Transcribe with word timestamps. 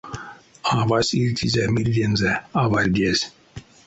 Авась 0.77 1.13
ильтизе 1.19 1.63
мирдензэ 1.73 2.31
авардезь. 2.61 3.25